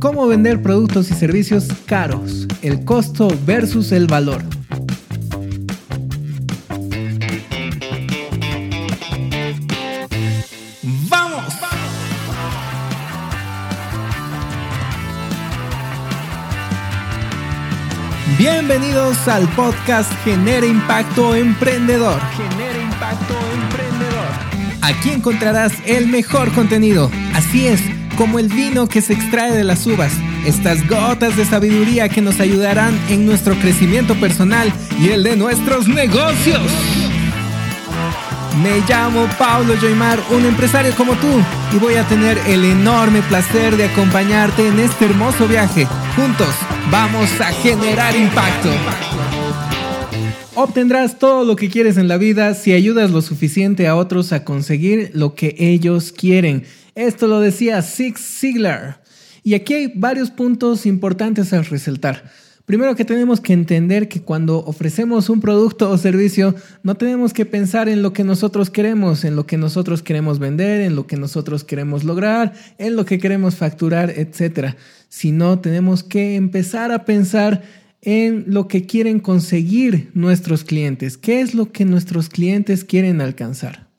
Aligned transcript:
Cómo 0.00 0.26
vender 0.26 0.62
productos 0.62 1.10
y 1.10 1.14
servicios 1.14 1.68
caros, 1.84 2.48
el 2.62 2.86
costo 2.86 3.28
versus 3.44 3.92
el 3.92 4.06
valor. 4.06 4.42
¡Vamos! 11.10 11.44
Bienvenidos 18.38 19.28
al 19.28 19.46
podcast 19.50 20.10
Genera 20.24 20.64
Impacto 20.64 21.34
Emprendedor. 21.34 22.18
Genera 22.38 22.82
Impacto 22.82 23.34
Emprendedor. 23.52 24.80
Aquí 24.80 25.10
encontrarás 25.10 25.74
el 25.84 26.06
mejor 26.06 26.50
contenido. 26.52 27.10
Así 27.34 27.66
es 27.66 27.99
como 28.20 28.38
el 28.38 28.48
vino 28.48 28.86
que 28.86 29.00
se 29.00 29.14
extrae 29.14 29.50
de 29.50 29.64
las 29.64 29.86
uvas, 29.86 30.12
estas 30.44 30.86
gotas 30.86 31.38
de 31.38 31.46
sabiduría 31.46 32.10
que 32.10 32.20
nos 32.20 32.38
ayudarán 32.38 32.94
en 33.08 33.24
nuestro 33.24 33.54
crecimiento 33.54 34.14
personal 34.16 34.70
y 35.00 35.08
el 35.08 35.22
de 35.22 35.36
nuestros 35.36 35.88
negocios. 35.88 36.60
Me 38.62 38.82
llamo 38.86 39.26
Paulo 39.38 39.72
Joymar, 39.80 40.20
un 40.32 40.44
empresario 40.44 40.94
como 40.96 41.14
tú, 41.14 41.28
y 41.74 41.78
voy 41.78 41.94
a 41.94 42.06
tener 42.08 42.36
el 42.46 42.62
enorme 42.66 43.22
placer 43.22 43.78
de 43.78 43.84
acompañarte 43.84 44.68
en 44.68 44.80
este 44.80 45.06
hermoso 45.06 45.48
viaje. 45.48 45.86
Juntos 46.14 46.54
vamos 46.90 47.40
a 47.40 47.46
generar 47.46 48.14
impacto. 48.14 48.68
Obtendrás 50.56 51.18
todo 51.18 51.46
lo 51.46 51.56
que 51.56 51.70
quieres 51.70 51.96
en 51.96 52.06
la 52.06 52.18
vida 52.18 52.52
si 52.52 52.74
ayudas 52.74 53.12
lo 53.12 53.22
suficiente 53.22 53.88
a 53.88 53.96
otros 53.96 54.34
a 54.34 54.44
conseguir 54.44 55.10
lo 55.14 55.34
que 55.34 55.54
ellos 55.58 56.12
quieren. 56.12 56.66
Esto 56.94 57.26
lo 57.26 57.40
decía 57.40 57.82
Zig 57.82 58.18
Ziglar. 58.18 59.02
Y 59.42 59.54
aquí 59.54 59.74
hay 59.74 59.92
varios 59.94 60.30
puntos 60.30 60.86
importantes 60.86 61.52
a 61.52 61.62
resaltar. 61.62 62.30
Primero 62.70 62.94
que 62.94 63.04
tenemos 63.04 63.40
que 63.40 63.52
entender 63.52 64.06
que 64.06 64.22
cuando 64.22 64.58
ofrecemos 64.58 65.28
un 65.28 65.40
producto 65.40 65.90
o 65.90 65.98
servicio, 65.98 66.54
no 66.84 66.94
tenemos 66.94 67.32
que 67.32 67.44
pensar 67.44 67.88
en 67.88 68.00
lo 68.00 68.12
que 68.12 68.22
nosotros 68.22 68.70
queremos, 68.70 69.24
en 69.24 69.34
lo 69.34 69.44
que 69.44 69.56
nosotros 69.56 70.02
queremos 70.02 70.38
vender, 70.38 70.82
en 70.82 70.94
lo 70.94 71.08
que 71.08 71.16
nosotros 71.16 71.64
queremos 71.64 72.04
lograr, 72.04 72.52
en 72.78 72.94
lo 72.94 73.04
que 73.04 73.18
queremos 73.18 73.56
facturar, 73.56 74.10
etc. 74.10 74.76
Sino 75.08 75.58
tenemos 75.58 76.04
que 76.04 76.36
empezar 76.36 76.92
a 76.92 77.04
pensar 77.04 77.62
en 78.02 78.44
lo 78.46 78.68
que 78.68 78.86
quieren 78.86 79.18
conseguir 79.18 80.12
nuestros 80.14 80.62
clientes, 80.62 81.18
qué 81.18 81.40
es 81.40 81.54
lo 81.56 81.72
que 81.72 81.84
nuestros 81.84 82.28
clientes 82.28 82.84
quieren 82.84 83.20
alcanzar. 83.20 83.89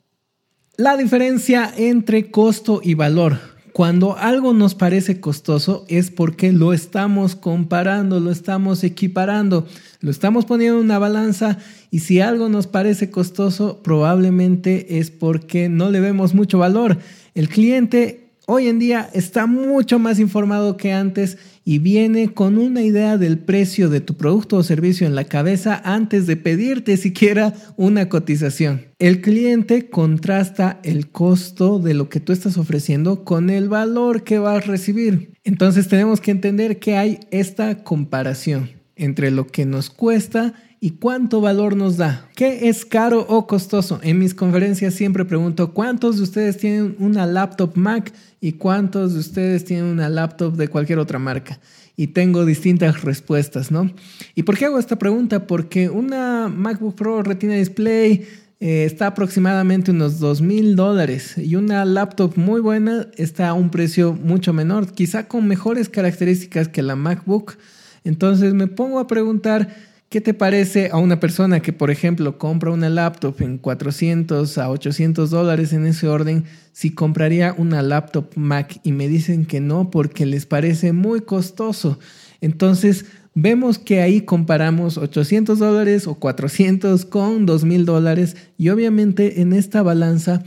La 0.82 0.96
diferencia 0.96 1.72
entre 1.76 2.32
costo 2.32 2.80
y 2.82 2.94
valor. 2.94 3.38
Cuando 3.72 4.16
algo 4.18 4.52
nos 4.52 4.74
parece 4.74 5.20
costoso 5.20 5.84
es 5.86 6.10
porque 6.10 6.50
lo 6.50 6.72
estamos 6.72 7.36
comparando, 7.36 8.18
lo 8.18 8.32
estamos 8.32 8.82
equiparando, 8.82 9.68
lo 10.00 10.10
estamos 10.10 10.44
poniendo 10.44 10.80
en 10.80 10.86
una 10.86 10.98
balanza 10.98 11.58
y 11.92 12.00
si 12.00 12.20
algo 12.20 12.48
nos 12.48 12.66
parece 12.66 13.12
costoso 13.12 13.80
probablemente 13.84 14.98
es 14.98 15.12
porque 15.12 15.68
no 15.68 15.88
le 15.88 16.00
vemos 16.00 16.34
mucho 16.34 16.58
valor. 16.58 16.98
El 17.36 17.48
cliente 17.48 18.21
hoy 18.52 18.68
en 18.68 18.78
día 18.78 19.08
está 19.14 19.46
mucho 19.46 19.98
más 19.98 20.18
informado 20.18 20.76
que 20.76 20.92
antes 20.92 21.38
y 21.64 21.78
viene 21.78 22.34
con 22.34 22.58
una 22.58 22.82
idea 22.82 23.16
del 23.16 23.38
precio 23.38 23.88
de 23.88 24.02
tu 24.02 24.14
producto 24.18 24.56
o 24.56 24.62
servicio 24.62 25.06
en 25.06 25.14
la 25.14 25.24
cabeza 25.24 25.80
antes 25.84 26.26
de 26.26 26.36
pedirte 26.36 26.98
siquiera 26.98 27.54
una 27.76 28.10
cotización. 28.10 28.88
El 28.98 29.22
cliente 29.22 29.88
contrasta 29.88 30.80
el 30.82 31.08
costo 31.08 31.78
de 31.78 31.94
lo 31.94 32.10
que 32.10 32.20
tú 32.20 32.34
estás 32.34 32.58
ofreciendo 32.58 33.24
con 33.24 33.48
el 33.48 33.70
valor 33.70 34.22
que 34.22 34.38
vas 34.38 34.62
a 34.62 34.66
recibir. 34.66 35.32
Entonces 35.44 35.88
tenemos 35.88 36.20
que 36.20 36.32
entender 36.32 36.78
que 36.78 36.96
hay 36.98 37.20
esta 37.30 37.82
comparación 37.82 38.70
entre 38.96 39.30
lo 39.30 39.46
que 39.46 39.64
nos 39.64 39.88
cuesta 39.88 40.52
y 40.84 40.90
cuánto 40.90 41.40
valor 41.40 41.76
nos 41.76 41.96
da. 41.96 42.28
¿Qué 42.34 42.68
es 42.68 42.84
caro 42.84 43.24
o 43.28 43.46
costoso? 43.46 44.00
En 44.02 44.18
mis 44.18 44.34
conferencias 44.34 44.94
siempre 44.94 45.24
pregunto 45.24 45.72
cuántos 45.72 46.16
de 46.16 46.24
ustedes 46.24 46.56
tienen 46.56 46.96
una 46.98 47.24
laptop 47.24 47.76
Mac 47.76 48.12
y 48.40 48.54
cuántos 48.54 49.14
de 49.14 49.20
ustedes 49.20 49.64
tienen 49.64 49.84
una 49.84 50.08
laptop 50.08 50.56
de 50.56 50.66
cualquier 50.66 50.98
otra 50.98 51.20
marca. 51.20 51.60
Y 51.96 52.08
tengo 52.08 52.44
distintas 52.44 53.02
respuestas, 53.02 53.70
¿no? 53.70 53.92
¿Y 54.34 54.42
por 54.42 54.58
qué 54.58 54.64
hago 54.64 54.80
esta 54.80 54.96
pregunta? 54.96 55.46
Porque 55.46 55.88
una 55.88 56.48
MacBook 56.48 56.96
Pro 56.96 57.22
Retina 57.22 57.54
Display 57.54 58.26
eh, 58.58 58.84
está 58.84 59.06
aproximadamente 59.06 59.92
unos 59.92 60.18
dos 60.18 60.40
mil 60.40 60.74
dólares 60.74 61.38
y 61.38 61.54
una 61.54 61.84
laptop 61.84 62.36
muy 62.36 62.60
buena 62.60 63.06
está 63.16 63.50
a 63.50 63.54
un 63.54 63.70
precio 63.70 64.14
mucho 64.14 64.52
menor, 64.52 64.92
quizá 64.92 65.28
con 65.28 65.46
mejores 65.46 65.88
características 65.88 66.66
que 66.66 66.82
la 66.82 66.96
MacBook. 66.96 67.56
Entonces 68.02 68.52
me 68.52 68.66
pongo 68.66 68.98
a 68.98 69.06
preguntar 69.06 69.91
¿Qué 70.12 70.20
te 70.20 70.34
parece 70.34 70.90
a 70.92 70.98
una 70.98 71.20
persona 71.20 71.60
que, 71.60 71.72
por 71.72 71.90
ejemplo, 71.90 72.36
compra 72.36 72.70
una 72.70 72.90
laptop 72.90 73.40
en 73.40 73.56
400 73.56 74.58
a 74.58 74.68
800 74.68 75.30
dólares 75.30 75.72
en 75.72 75.86
ese 75.86 76.06
orden, 76.06 76.44
si 76.72 76.90
compraría 76.90 77.54
una 77.56 77.80
laptop 77.80 78.26
Mac 78.36 78.78
y 78.82 78.92
me 78.92 79.08
dicen 79.08 79.46
que 79.46 79.60
no 79.60 79.90
porque 79.90 80.26
les 80.26 80.44
parece 80.44 80.92
muy 80.92 81.22
costoso? 81.22 81.98
Entonces, 82.42 83.06
vemos 83.34 83.78
que 83.78 84.02
ahí 84.02 84.20
comparamos 84.20 84.98
800 84.98 85.58
dólares 85.58 86.06
o 86.06 86.16
400 86.16 87.06
con 87.06 87.46
2000 87.46 87.86
dólares 87.86 88.36
y 88.58 88.68
obviamente 88.68 89.40
en 89.40 89.54
esta 89.54 89.82
balanza 89.82 90.42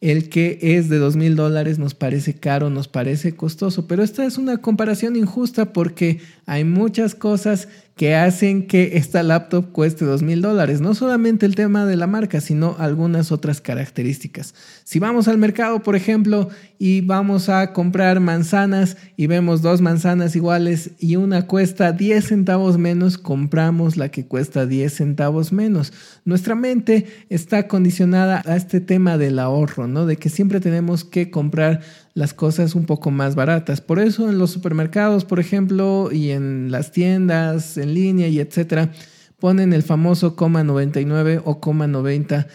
el 0.00 0.30
que 0.30 0.58
es 0.62 0.88
de 0.88 0.96
dos 0.96 1.16
mil 1.16 1.36
dólares 1.36 1.78
nos 1.78 1.94
parece 1.94 2.34
caro, 2.34 2.70
nos 2.70 2.88
parece 2.88 3.36
costoso, 3.36 3.86
pero 3.86 4.02
esta 4.02 4.24
es 4.24 4.38
una 4.38 4.56
comparación 4.58 5.14
injusta 5.14 5.74
porque 5.74 6.20
hay 6.46 6.64
muchas 6.64 7.14
cosas 7.14 7.68
que 8.00 8.14
hacen 8.14 8.66
que 8.66 8.96
esta 8.96 9.22
laptop 9.22 9.72
cueste 9.72 10.06
dos 10.06 10.22
mil 10.22 10.40
dólares. 10.40 10.80
No 10.80 10.94
solamente 10.94 11.44
el 11.44 11.54
tema 11.54 11.84
de 11.84 11.96
la 11.96 12.06
marca, 12.06 12.40
sino 12.40 12.74
algunas 12.78 13.30
otras 13.30 13.60
características. 13.60 14.54
Si 14.84 14.98
vamos 14.98 15.28
al 15.28 15.36
mercado, 15.36 15.82
por 15.82 15.96
ejemplo, 15.96 16.48
y 16.78 17.02
vamos 17.02 17.50
a 17.50 17.74
comprar 17.74 18.18
manzanas 18.20 18.96
y 19.18 19.26
vemos 19.26 19.60
dos 19.60 19.82
manzanas 19.82 20.34
iguales 20.34 20.92
y 20.98 21.16
una 21.16 21.46
cuesta 21.46 21.92
10 21.92 22.26
centavos 22.26 22.78
menos, 22.78 23.18
compramos 23.18 23.98
la 23.98 24.08
que 24.08 24.24
cuesta 24.24 24.64
10 24.64 24.94
centavos 24.94 25.52
menos. 25.52 25.92
Nuestra 26.24 26.54
mente 26.54 27.04
está 27.28 27.68
condicionada 27.68 28.42
a 28.46 28.56
este 28.56 28.80
tema 28.80 29.18
del 29.18 29.38
ahorro, 29.38 29.88
¿no? 29.88 30.06
De 30.06 30.16
que 30.16 30.30
siempre 30.30 30.60
tenemos 30.60 31.04
que 31.04 31.30
comprar 31.30 31.82
las 32.14 32.34
cosas 32.34 32.74
un 32.74 32.86
poco 32.86 33.10
más 33.10 33.34
baratas. 33.34 33.80
Por 33.80 33.98
eso 33.98 34.28
en 34.28 34.38
los 34.38 34.50
supermercados, 34.50 35.24
por 35.24 35.40
ejemplo, 35.40 36.10
y 36.12 36.30
en 36.30 36.70
las 36.70 36.92
tiendas 36.92 37.76
en 37.76 37.94
línea 37.94 38.28
y 38.28 38.40
etcétera, 38.40 38.92
ponen 39.38 39.72
el 39.72 39.82
famoso 39.82 40.36
coma 40.36 40.64
99 40.64 41.40
o 41.44 41.60
coma 41.60 41.86
90 41.86 42.46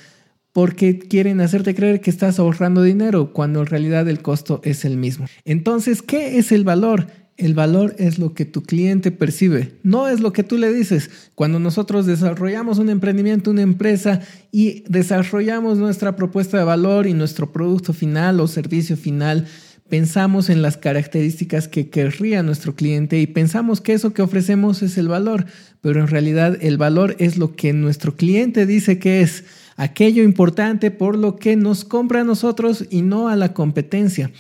porque 0.51 0.99
quieren 0.99 1.41
hacerte 1.41 1.75
creer 1.75 1.99
que 1.99 2.09
estás 2.09 2.39
ahorrando 2.39 2.81
dinero 2.81 3.33
cuando 3.33 3.59
en 3.59 3.66
realidad 3.66 4.07
el 4.07 4.21
costo 4.21 4.61
es 4.63 4.85
el 4.85 4.95
mismo. 4.95 5.25
Entonces, 5.43 6.01
¿qué 6.01 6.37
es 6.37 6.53
el 6.53 6.63
valor? 6.63 7.07
El 7.38 7.53
valor 7.53 7.96
es 8.00 8.18
lo 8.18 8.34
que 8.34 8.46
tu 8.46 8.63
cliente 8.63 9.12
percibe, 9.12 9.73
no 9.84 10.07
es 10.07 10.22
lo 10.22 10.31
que 10.31 10.44
tú 10.44 10.57
le 10.57 10.72
dices. 10.72 11.09
Cuando 11.35 11.59
nosotros 11.59 12.06
desarrollamos 12.06 12.78
un 12.78 12.90
emprendimiento, 12.90 13.51
una 13.51 13.62
empresa 13.62 14.22
y 14.53 14.85
desarrollamos 14.88 15.78
nuestra 15.78 16.16
propuesta 16.16 16.57
de 16.57 16.63
valor 16.63 17.07
y 17.07 17.13
nuestro 17.13 17.51
producto 17.51 17.91
final 17.91 18.40
o 18.40 18.47
servicio 18.47 18.96
final, 18.96 19.47
pensamos 19.90 20.50
en 20.50 20.62
las 20.62 20.78
características 20.78 21.68
que 21.68 21.90
querría 21.90 22.41
nuestro 22.41 22.73
cliente 22.73 23.19
y 23.19 23.28
pensamos 23.28 23.81
que 23.81 23.94
eso 23.94 24.13
que 24.13 24.22
ofrecemos 24.22 24.81
es 24.81 24.97
el 24.97 25.09
valor, 25.09 25.46
pero 25.81 26.00
en 26.00 26.07
realidad 26.07 26.57
el 26.62 26.78
valor 26.78 27.17
es 27.19 27.38
lo 27.38 27.56
que 27.56 27.73
nuestro 27.73 28.16
cliente 28.16 28.66
dice 28.66 28.97
que 28.97 29.22
es 29.22 29.44
aquello 29.75 30.23
importante 30.23 30.90
por 30.90 31.17
lo 31.17 31.35
que 31.35 31.56
nos 31.57 31.84
compra 31.84 32.22
a 32.22 32.23
nosotros 32.23 32.85
y 32.90 33.02
no 33.02 33.28
a 33.28 33.35
la 33.35 33.53
competencia. 33.53 34.31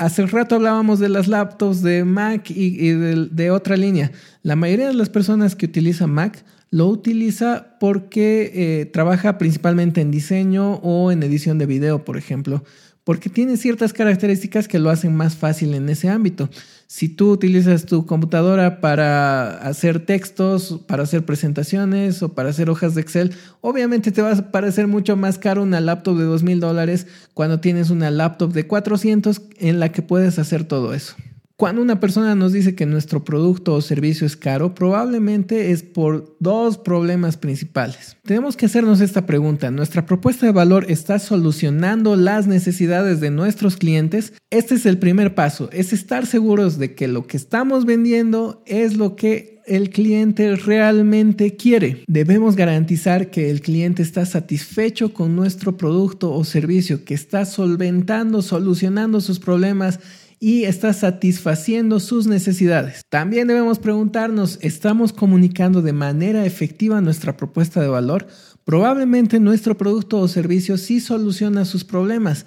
Hace 0.00 0.24
rato 0.24 0.54
hablábamos 0.54 0.98
de 0.98 1.10
las 1.10 1.28
laptops 1.28 1.82
de 1.82 2.06
Mac 2.06 2.48
y, 2.48 2.88
de, 2.88 3.50
otra 3.50 3.76
línea. 3.76 4.10
La 4.42 4.56
mayoría 4.56 4.86
de 4.86 4.94
las 4.94 5.10
personas 5.10 5.54
que 5.54 5.66
utilizan 5.66 6.10
Mac 6.10 6.42
lo 6.70 6.86
utiliza 6.86 7.76
porque 7.80 8.52
eh, 8.54 8.86
trabaja 8.86 9.38
principalmente 9.38 10.00
en 10.00 10.10
diseño 10.10 10.74
o 10.82 11.10
en 11.10 11.22
edición 11.22 11.58
de 11.58 11.66
video, 11.66 12.04
por 12.04 12.16
ejemplo 12.16 12.62
porque 13.04 13.30
tiene 13.30 13.56
ciertas 13.56 13.92
características 13.92 14.68
que 14.68 14.78
lo 14.78 14.90
hacen 14.90 15.14
más 15.16 15.34
fácil 15.36 15.74
en 15.74 15.88
ese 15.88 16.08
ámbito. 16.08 16.50
Si 16.86 17.08
tú 17.08 17.30
utilizas 17.32 17.86
tu 17.86 18.04
computadora 18.06 18.80
para 18.80 19.58
hacer 19.66 20.04
textos, 20.04 20.80
para 20.86 21.04
hacer 21.04 21.24
presentaciones 21.24 22.22
o 22.22 22.34
para 22.34 22.50
hacer 22.50 22.68
hojas 22.68 22.94
de 22.94 23.00
Excel, 23.00 23.32
obviamente 23.62 24.12
te 24.12 24.22
va 24.22 24.32
a 24.32 24.50
parecer 24.50 24.86
mucho 24.86 25.16
más 25.16 25.38
caro 25.38 25.62
una 25.62 25.80
laptop 25.80 26.18
de 26.18 26.24
dos 26.24 26.42
mil 26.42 26.60
dólares 26.60 27.06
cuando 27.32 27.60
tienes 27.60 27.90
una 27.90 28.10
laptop 28.10 28.52
de 28.52 28.66
400 28.66 29.42
en 29.58 29.80
la 29.80 29.90
que 29.90 30.02
puedes 30.02 30.38
hacer 30.38 30.64
todo 30.64 30.92
eso. 30.94 31.16
Cuando 31.60 31.82
una 31.82 32.00
persona 32.00 32.34
nos 32.34 32.54
dice 32.54 32.74
que 32.74 32.86
nuestro 32.86 33.22
producto 33.22 33.74
o 33.74 33.82
servicio 33.82 34.26
es 34.26 34.34
caro, 34.34 34.74
probablemente 34.74 35.72
es 35.72 35.82
por 35.82 36.34
dos 36.40 36.78
problemas 36.78 37.36
principales. 37.36 38.16
Tenemos 38.24 38.56
que 38.56 38.64
hacernos 38.64 39.02
esta 39.02 39.26
pregunta. 39.26 39.70
¿Nuestra 39.70 40.06
propuesta 40.06 40.46
de 40.46 40.52
valor 40.52 40.86
está 40.88 41.18
solucionando 41.18 42.16
las 42.16 42.46
necesidades 42.46 43.20
de 43.20 43.30
nuestros 43.30 43.76
clientes? 43.76 44.32
Este 44.48 44.74
es 44.76 44.86
el 44.86 44.96
primer 44.96 45.34
paso, 45.34 45.68
es 45.70 45.92
estar 45.92 46.24
seguros 46.24 46.78
de 46.78 46.94
que 46.94 47.08
lo 47.08 47.26
que 47.26 47.36
estamos 47.36 47.84
vendiendo 47.84 48.62
es 48.64 48.96
lo 48.96 49.14
que 49.14 49.60
el 49.66 49.90
cliente 49.90 50.56
realmente 50.56 51.56
quiere. 51.56 52.04
Debemos 52.06 52.56
garantizar 52.56 53.30
que 53.30 53.50
el 53.50 53.60
cliente 53.60 54.02
está 54.02 54.24
satisfecho 54.24 55.12
con 55.12 55.36
nuestro 55.36 55.76
producto 55.76 56.32
o 56.32 56.42
servicio, 56.42 57.04
que 57.04 57.12
está 57.12 57.44
solventando, 57.44 58.40
solucionando 58.40 59.20
sus 59.20 59.38
problemas 59.38 60.00
y 60.42 60.64
está 60.64 60.94
satisfaciendo 60.94 62.00
sus 62.00 62.26
necesidades. 62.26 63.02
También 63.10 63.46
debemos 63.46 63.78
preguntarnos, 63.78 64.58
¿estamos 64.62 65.12
comunicando 65.12 65.82
de 65.82 65.92
manera 65.92 66.46
efectiva 66.46 67.02
nuestra 67.02 67.36
propuesta 67.36 67.82
de 67.82 67.88
valor? 67.88 68.26
Probablemente 68.64 69.38
nuestro 69.38 69.76
producto 69.76 70.18
o 70.18 70.28
servicio 70.28 70.78
sí 70.78 71.00
soluciona 71.00 71.66
sus 71.66 71.84
problemas, 71.84 72.46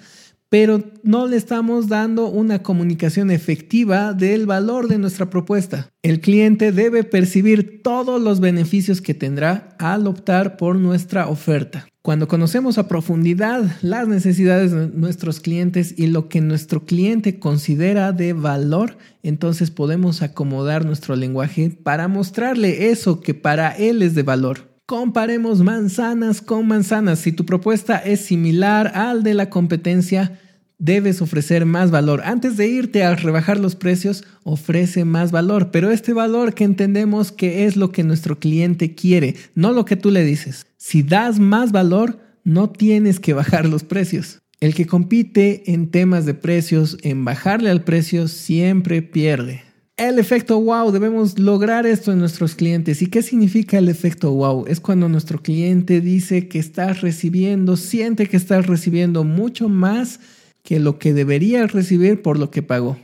pero 0.54 0.84
no 1.02 1.26
le 1.26 1.36
estamos 1.36 1.88
dando 1.88 2.28
una 2.28 2.62
comunicación 2.62 3.32
efectiva 3.32 4.12
del 4.12 4.46
valor 4.46 4.86
de 4.86 4.98
nuestra 4.98 5.28
propuesta. 5.28 5.90
El 6.00 6.20
cliente 6.20 6.70
debe 6.70 7.02
percibir 7.02 7.82
todos 7.82 8.22
los 8.22 8.38
beneficios 8.38 9.00
que 9.00 9.14
tendrá 9.14 9.70
al 9.80 10.06
optar 10.06 10.56
por 10.56 10.76
nuestra 10.76 11.26
oferta. 11.26 11.88
Cuando 12.02 12.28
conocemos 12.28 12.78
a 12.78 12.86
profundidad 12.86 13.64
las 13.82 14.06
necesidades 14.06 14.70
de 14.70 14.90
nuestros 14.90 15.40
clientes 15.40 15.92
y 15.98 16.06
lo 16.06 16.28
que 16.28 16.40
nuestro 16.40 16.84
cliente 16.84 17.40
considera 17.40 18.12
de 18.12 18.32
valor, 18.32 18.96
entonces 19.24 19.72
podemos 19.72 20.22
acomodar 20.22 20.84
nuestro 20.84 21.16
lenguaje 21.16 21.76
para 21.82 22.06
mostrarle 22.06 22.92
eso 22.92 23.20
que 23.20 23.34
para 23.34 23.72
él 23.72 24.02
es 24.02 24.14
de 24.14 24.22
valor. 24.22 24.72
Comparemos 24.86 25.62
manzanas 25.62 26.42
con 26.42 26.68
manzanas. 26.68 27.18
Si 27.18 27.32
tu 27.32 27.44
propuesta 27.44 27.96
es 27.96 28.20
similar 28.20 28.92
al 28.94 29.24
de 29.24 29.32
la 29.32 29.48
competencia, 29.48 30.38
debes 30.78 31.22
ofrecer 31.22 31.66
más 31.66 31.90
valor. 31.90 32.22
Antes 32.24 32.56
de 32.56 32.68
irte 32.68 33.04
a 33.04 33.14
rebajar 33.14 33.58
los 33.58 33.76
precios, 33.76 34.24
ofrece 34.42 35.04
más 35.04 35.30
valor, 35.30 35.70
pero 35.70 35.90
este 35.90 36.12
valor 36.12 36.54
que 36.54 36.64
entendemos 36.64 37.32
que 37.32 37.66
es 37.66 37.76
lo 37.76 37.92
que 37.92 38.04
nuestro 38.04 38.38
cliente 38.38 38.94
quiere, 38.94 39.36
no 39.54 39.72
lo 39.72 39.84
que 39.84 39.96
tú 39.96 40.10
le 40.10 40.24
dices. 40.24 40.66
Si 40.76 41.02
das 41.02 41.38
más 41.38 41.72
valor, 41.72 42.18
no 42.44 42.70
tienes 42.70 43.20
que 43.20 43.32
bajar 43.32 43.66
los 43.66 43.84
precios. 43.84 44.40
El 44.60 44.74
que 44.74 44.86
compite 44.86 45.72
en 45.72 45.90
temas 45.90 46.26
de 46.26 46.34
precios, 46.34 46.96
en 47.02 47.24
bajarle 47.24 47.70
al 47.70 47.84
precio, 47.84 48.28
siempre 48.28 49.02
pierde. 49.02 49.62
El 49.96 50.18
efecto 50.18 50.60
wow, 50.60 50.90
debemos 50.90 51.38
lograr 51.38 51.86
esto 51.86 52.10
en 52.10 52.18
nuestros 52.18 52.56
clientes. 52.56 53.00
¿Y 53.00 53.06
qué 53.06 53.22
significa 53.22 53.78
el 53.78 53.88
efecto 53.88 54.32
wow? 54.32 54.64
Es 54.66 54.80
cuando 54.80 55.08
nuestro 55.08 55.40
cliente 55.40 56.00
dice 56.00 56.48
que 56.48 56.58
estás 56.58 57.00
recibiendo, 57.00 57.76
siente 57.76 58.26
que 58.26 58.36
estás 58.36 58.66
recibiendo 58.66 59.22
mucho 59.22 59.68
más 59.68 60.18
que 60.64 60.80
lo 60.80 60.98
que 60.98 61.12
debería 61.12 61.66
recibir 61.68 62.22
por 62.22 62.38
lo 62.38 62.50
que 62.50 62.62
pagó. 62.62 62.96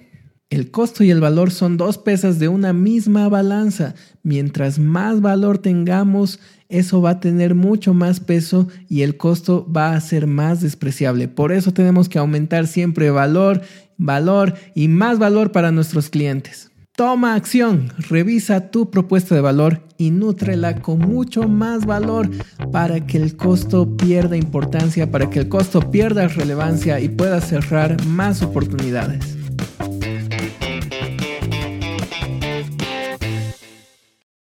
El 0.48 0.72
costo 0.72 1.04
y 1.04 1.10
el 1.10 1.20
valor 1.20 1.52
son 1.52 1.76
dos 1.76 1.96
pesas 1.96 2.40
de 2.40 2.48
una 2.48 2.72
misma 2.72 3.28
balanza. 3.28 3.94
Mientras 4.24 4.80
más 4.80 5.20
valor 5.20 5.58
tengamos, 5.58 6.40
eso 6.68 7.00
va 7.00 7.10
a 7.10 7.20
tener 7.20 7.54
mucho 7.54 7.94
más 7.94 8.18
peso 8.18 8.66
y 8.88 9.02
el 9.02 9.16
costo 9.16 9.70
va 9.70 9.94
a 9.94 10.00
ser 10.00 10.26
más 10.26 10.60
despreciable. 10.60 11.28
Por 11.28 11.52
eso 11.52 11.72
tenemos 11.72 12.08
que 12.08 12.18
aumentar 12.18 12.66
siempre 12.66 13.10
valor, 13.10 13.60
valor 13.96 14.54
y 14.74 14.88
más 14.88 15.20
valor 15.20 15.52
para 15.52 15.70
nuestros 15.70 16.10
clientes. 16.10 16.69
Toma 17.00 17.34
acción, 17.34 17.90
revisa 18.10 18.70
tu 18.70 18.90
propuesta 18.90 19.34
de 19.34 19.40
valor 19.40 19.80
y 19.96 20.10
nútrela 20.10 20.82
con 20.82 20.98
mucho 20.98 21.48
más 21.48 21.86
valor 21.86 22.28
para 22.72 23.06
que 23.06 23.16
el 23.16 23.38
costo 23.38 23.96
pierda 23.96 24.36
importancia, 24.36 25.10
para 25.10 25.30
que 25.30 25.38
el 25.38 25.48
costo 25.48 25.90
pierda 25.90 26.28
relevancia 26.28 27.00
y 27.00 27.08
pueda 27.08 27.40
cerrar 27.40 28.04
más 28.04 28.42
oportunidades. 28.42 29.39